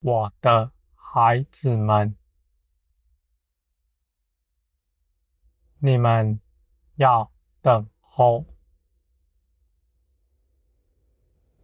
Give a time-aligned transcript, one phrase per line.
[0.00, 2.16] 我的孩子们，
[5.78, 6.40] 你们
[6.96, 8.46] 要等候。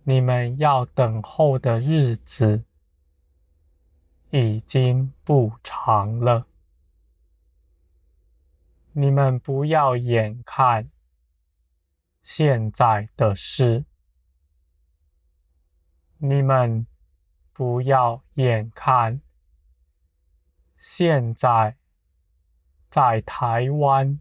[0.09, 2.65] 你们要等候的日子
[4.31, 6.47] 已经不长了。
[8.93, 10.91] 你们不要眼看
[12.23, 13.85] 现在的事，
[16.19, 16.87] 你们
[17.57, 19.23] 不要眼看
[20.77, 21.79] 现在
[22.91, 24.21] 在台湾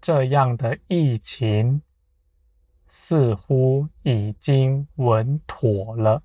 [0.00, 1.82] 这样的疫情。
[2.88, 6.24] 似乎已经稳妥了，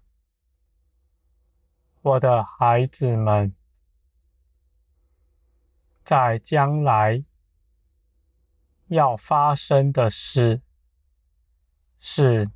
[2.02, 3.56] 我的孩子们，
[6.04, 7.24] 在将来
[8.88, 10.62] 要发生的事，
[12.00, 12.50] 是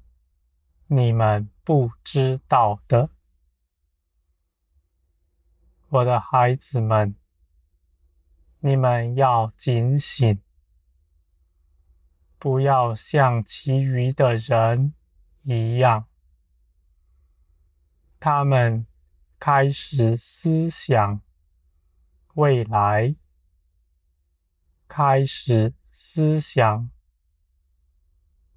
[0.88, 3.11] 你们不知道的，
[5.88, 7.16] 我的孩子们，
[8.59, 10.41] 你们要警醒。
[12.38, 14.94] 不要像其余的人
[15.44, 16.09] 一样，
[18.19, 18.85] 他们
[19.39, 21.22] 开始思想
[22.33, 23.16] 未来，
[24.89, 26.91] 开始思想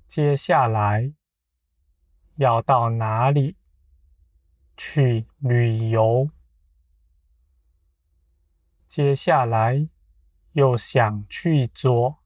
[0.08, 1.14] 接下来
[2.36, 3.56] 要到哪里
[4.76, 6.30] 去旅游，
[8.86, 9.88] 接下来
[10.52, 12.18] 又想去做。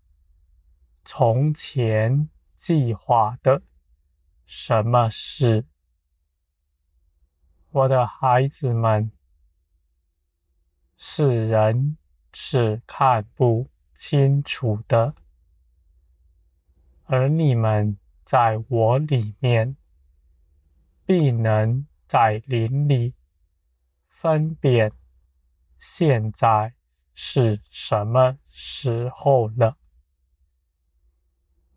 [1.05, 3.63] 从前计划的
[4.45, 5.65] 什么事？
[7.71, 9.11] 我的孩子们，
[10.97, 11.97] 世人
[12.33, 15.15] 是看不清楚的，
[17.05, 19.77] 而你们在我里面，
[21.09, 23.15] 必能在林里
[24.09, 24.93] 分辨
[25.79, 26.75] 现在
[27.15, 29.79] 是什么时候了。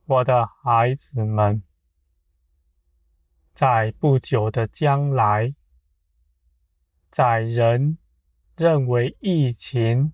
[0.03, 1.64] 我的孩子们，
[3.53, 5.56] 在不久的将来，
[7.09, 7.97] 在人
[8.58, 10.12] 认为疫情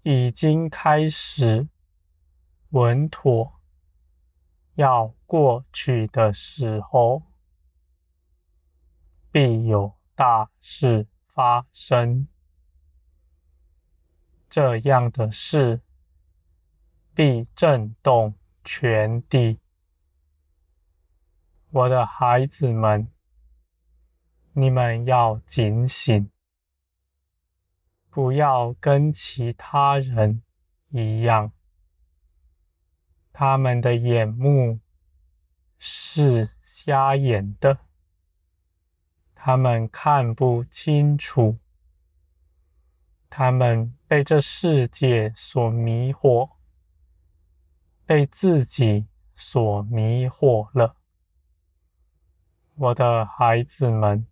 [0.00, 1.68] 已经开始
[2.70, 3.60] 稳妥
[4.76, 7.22] 要过去的时候，
[9.34, 12.28] 必有大事发生。
[14.48, 15.80] 这样的事
[17.12, 18.36] 必震动。
[18.66, 19.58] 全地，
[21.68, 23.12] 我的孩子们，
[24.54, 26.30] 你们要警醒，
[28.08, 30.42] 不要跟其他人
[30.88, 31.52] 一样，
[33.34, 34.80] 他们的眼目
[35.78, 37.80] 是瞎眼的，
[39.46, 41.58] 他们看不清楚，
[43.28, 46.48] 他们被这世界所迷惑。
[48.06, 49.06] 被自己
[49.36, 50.96] 所迷惑了，
[52.74, 54.26] 我的孩子们，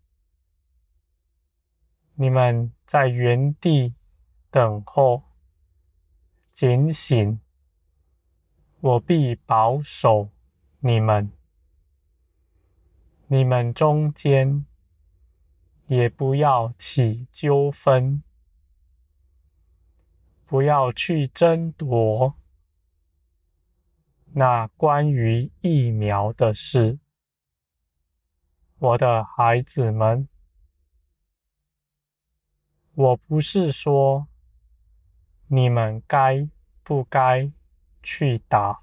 [2.14, 3.94] 你们在原地
[4.50, 5.24] 等候，
[6.54, 7.38] 警醒，
[8.80, 10.30] 我必保守
[10.80, 11.30] 你们，
[13.26, 14.64] 你们中间
[15.92, 18.22] 也不要起纠纷，
[20.46, 22.34] 不要去争夺。
[24.32, 26.98] 那关于疫苗的事，
[28.78, 30.26] 我的孩子们，
[32.94, 34.26] 我不是说
[35.48, 36.48] 你们该
[36.82, 37.52] 不该
[38.02, 38.80] 去打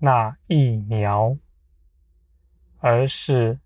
[0.00, 1.38] 那疫苗，
[2.76, 3.58] 而是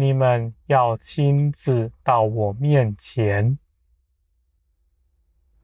[0.00, 3.58] 你们要亲自到我面前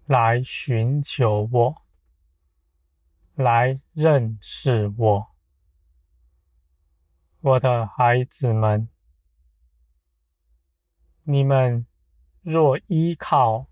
[0.05, 1.83] 来寻求我。
[3.35, 5.27] 来认识我，
[7.41, 8.91] 我的孩子们。
[11.23, 11.87] 你们
[12.43, 13.69] 若依靠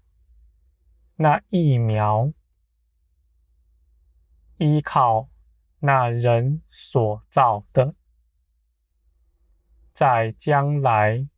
[1.17, 2.33] 那疫苗，
[4.57, 5.29] 依靠
[5.81, 7.95] 那人所造的，
[9.95, 11.29] 在将来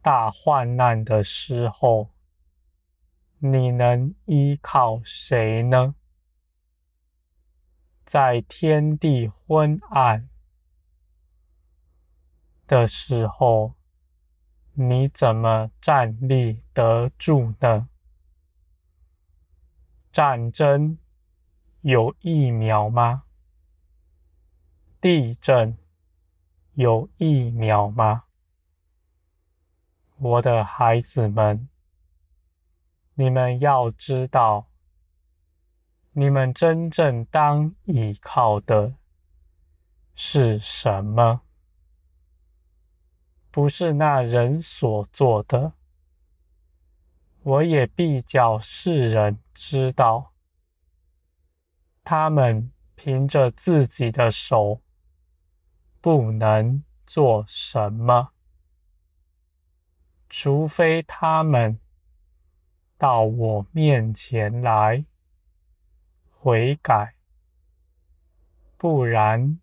[0.00, 2.08] 大患难的时候，
[3.38, 5.94] 你能依靠谁呢？
[8.06, 10.30] 在天地昏暗
[12.66, 13.74] 的时候，
[14.72, 17.90] 你怎么站立得住呢？
[20.10, 20.96] 战争
[21.82, 23.24] 有疫苗吗？
[24.98, 25.76] 地震
[26.74, 28.24] 有疫苗吗？
[30.16, 31.68] 我的孩子们，
[33.14, 34.68] 你们要知道，
[36.12, 38.94] 你们真正当倚靠的
[40.16, 41.42] 是什么？
[43.52, 45.74] 不是那人所做的。
[47.42, 50.32] 我也必叫世人知道，
[52.02, 54.80] 他们凭着自己的手
[56.04, 58.34] 不能做什么，
[60.28, 61.80] 除非他们
[62.98, 65.06] 到我面前来
[66.30, 67.14] 悔改，
[68.76, 69.58] 不然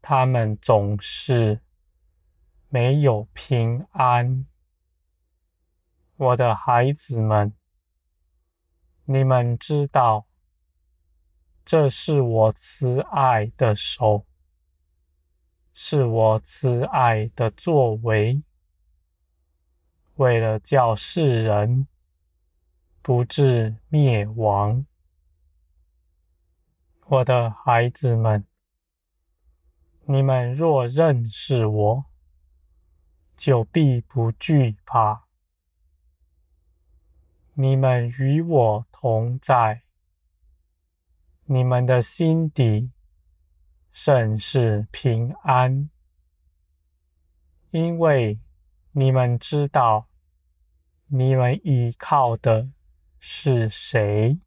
[0.00, 1.58] 他们总是
[2.68, 4.46] 没有平安。
[6.14, 7.52] 我的孩子们，
[9.06, 10.28] 你们知道，
[11.64, 14.24] 这是我慈爱的手，
[15.94, 18.42] 是我慈爱的作为，
[20.16, 21.86] 为了叫世人
[23.00, 24.84] 不致灭亡。
[27.06, 28.44] 我的孩子们，
[30.06, 32.06] 你们若认识我，
[33.36, 35.28] 就必不惧怕。
[37.52, 39.82] 你们与我同在，
[41.44, 42.90] 你们的心底
[43.94, 45.88] 甚是平安，
[47.70, 48.40] 因为
[48.90, 50.08] 你们知道，
[51.06, 52.68] 你们依靠的
[53.20, 54.40] 是谁？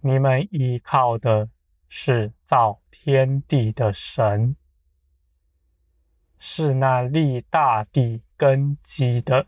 [0.00, 1.48] 你们依靠的
[1.88, 4.56] 是造天地的神，
[6.40, 9.46] 是那立大地根基的。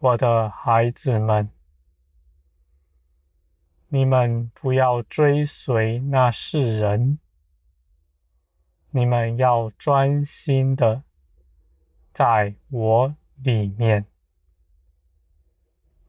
[0.00, 1.48] 我的孩子们，
[3.90, 7.18] 你们不要追随那世人，
[8.90, 11.04] 你们要专心的
[12.12, 14.04] 在我里面。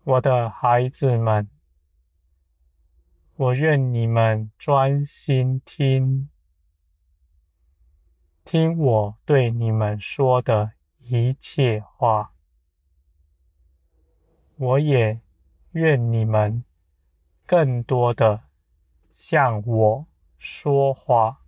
[0.04, 1.50] 我的孩子们，
[3.36, 6.30] 我愿你们专心听，
[8.44, 12.34] 听我对你们说的一切话。
[14.58, 15.22] 我也
[15.72, 16.66] 愿你们
[17.50, 18.44] 更多的
[19.12, 20.06] 向我
[20.38, 21.42] 说话，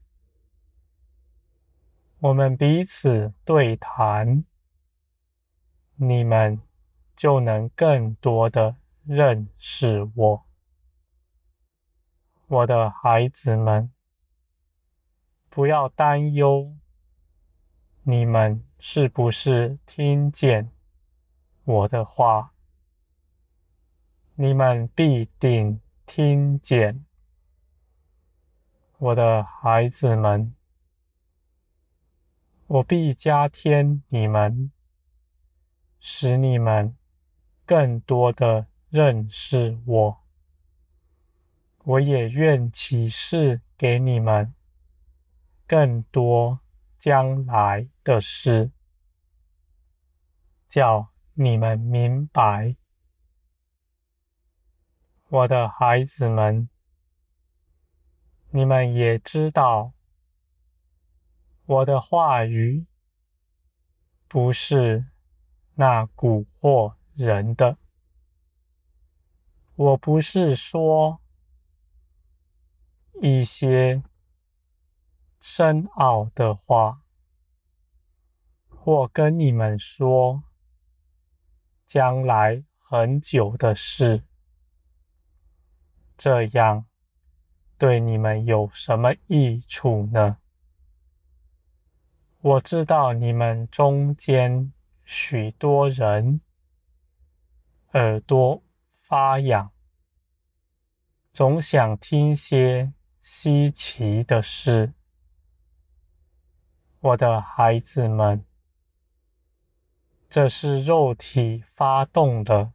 [2.17, 4.43] 我们彼此对谈，
[5.97, 6.59] 你们
[7.15, 10.45] 就能更多的认识我。
[12.47, 13.91] 我的孩子们，
[15.51, 16.73] 不要担忧，
[18.01, 20.71] 你们是不是听见
[21.63, 22.53] 我的话？
[24.33, 25.79] 你们必定
[26.13, 27.05] 听见，
[28.97, 30.53] 我的孩子们，
[32.67, 34.73] 我必加添你们，
[36.01, 36.97] 使你们
[37.65, 40.21] 更多的认识我。
[41.85, 44.53] 我也愿启示给你们
[45.65, 46.59] 更多
[46.99, 48.69] 将来的事，
[50.67, 52.75] 叫你们明白。
[55.31, 56.67] 我的孩子们，
[58.49, 59.93] 你们也知道，
[61.65, 62.85] 我的话语
[64.27, 65.05] 不是
[65.75, 67.77] 那蛊惑人的。
[69.75, 71.21] 我不是说
[73.21, 74.03] 一些
[75.39, 77.03] 深奥的话，
[78.67, 80.43] 或跟你们说
[81.85, 84.25] 将来很久的事。
[86.23, 86.85] 这样
[87.79, 90.37] 对你们有什么益处呢？
[92.41, 94.71] 我知道你们中间
[95.03, 96.39] 许多人
[97.93, 98.61] 耳朵
[98.99, 99.71] 发痒，
[101.33, 104.93] 总想听些稀奇的事。
[106.99, 108.45] 我的孩子们，
[110.29, 112.73] 这是肉体发动的，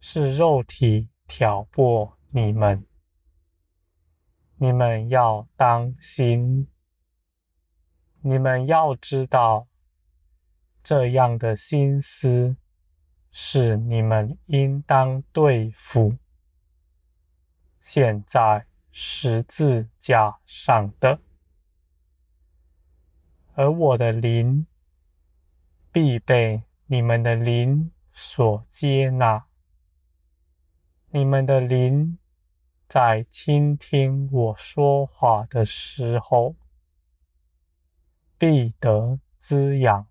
[0.00, 1.10] 是肉体。
[1.28, 2.84] 挑拨你们，
[4.56, 6.66] 你们要当心。
[8.20, 9.68] 你们要知道，
[10.82, 12.56] 这样的心思
[13.30, 16.16] 是你们应当对付
[17.80, 21.20] 现在十字架上的，
[23.54, 24.66] 而我的灵
[25.92, 29.47] 必被你们的灵所接纳。
[31.10, 32.18] 你们的灵
[32.86, 36.54] 在倾听我说话的时候，
[38.36, 40.06] 必得滋养。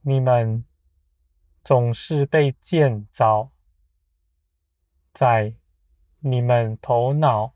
[0.00, 0.64] 你们
[1.62, 3.52] 总是被建造
[5.12, 5.54] 在
[6.18, 7.54] 你们头脑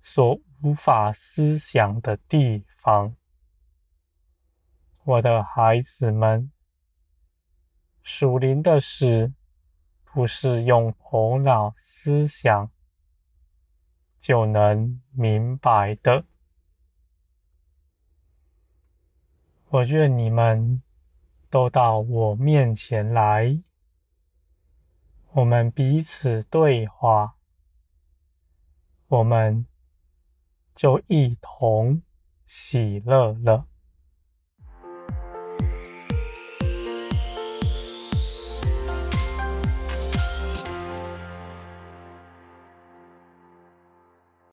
[0.00, 3.14] 所无法思想的地方，
[5.04, 6.50] 我的孩子们，
[8.02, 9.34] 属灵的事
[10.18, 12.72] 不是用头脑思想
[14.18, 16.24] 就能明白的。
[19.68, 20.82] 我愿你们
[21.48, 23.62] 都到我面前来，
[25.34, 27.36] 我们彼此对话，
[29.06, 29.68] 我们
[30.74, 32.02] 就一同
[32.44, 33.67] 喜乐了。